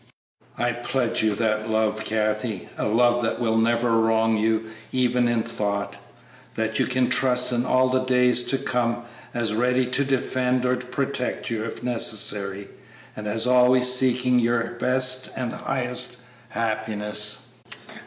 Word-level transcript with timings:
I 0.57 0.71
pledge 0.71 1.21
you 1.21 1.35
that 1.35 1.69
love, 1.69 2.03
Kathie; 2.03 2.67
a 2.75 2.87
love 2.87 3.21
that 3.21 3.39
will 3.39 3.57
never 3.59 3.91
wrong 3.91 4.35
you 4.35 4.71
even 4.91 5.27
in 5.27 5.43
thought; 5.43 5.97
that 6.55 6.79
you 6.79 6.87
can 6.87 7.07
trust 7.07 7.51
in 7.53 7.67
all 7.67 7.87
the 7.87 8.03
days 8.03 8.41
to 8.45 8.57
come 8.57 9.03
as 9.31 9.53
ready 9.53 9.85
to 9.85 10.03
defend 10.03 10.65
or 10.65 10.75
protect 10.77 11.51
you 11.51 11.63
if 11.65 11.83
necessary, 11.83 12.67
and 13.15 13.27
as 13.27 13.45
always 13.45 13.93
seeking 13.93 14.39
your 14.39 14.63
best 14.79 15.29
and 15.37 15.51
highest 15.53 16.21
happiness." 16.49 17.49